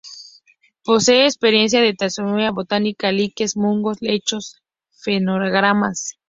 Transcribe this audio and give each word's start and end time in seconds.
Posee 0.83 1.25
experiencia 1.27 1.85
en 1.85 1.95
taxonomía 1.95 2.49
botánica: 2.49 3.11
líquenes, 3.11 3.55
musgos, 3.55 4.01
helechos, 4.01 4.59
fanerógamas. 4.89 6.15